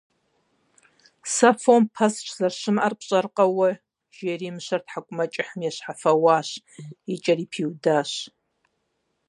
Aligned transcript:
Сэ 1.33 1.49
фом 1.61 1.83
пэсщӏ 1.93 2.27
зэрыщымыӏэр 2.37 2.93
пщӏэркъэ 2.99 3.45
уэ!- 3.55 3.69
жери 4.15 4.49
мыщэр 4.55 4.81
тхьэкӏумэкӏыхьым 4.85 5.61
ещхьэфэуащ, 5.69 6.49
и 7.13 7.15
кӏэри 7.23 7.45
пиудащ. 7.51 8.11